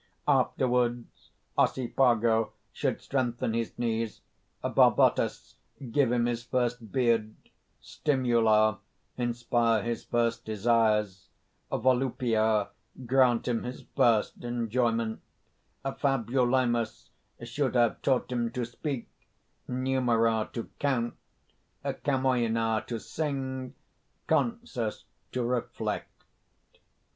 [0.27, 1.29] "Afterwards,
[1.59, 4.21] Ossipago should strengthen his knees;
[4.63, 5.57] Barbatus
[5.91, 7.35] give him his first beard;
[7.83, 8.79] Stimula
[9.15, 11.29] inspire his first desires;
[11.71, 12.69] Volupia
[13.05, 15.21] grant him his first enjoyment;
[15.85, 17.09] Fabulimus
[17.43, 19.07] should have taught him to speak,
[19.69, 21.13] Numera to count,
[21.85, 23.75] Cam[oe]na to sing,
[24.25, 26.23] Consus to reflect."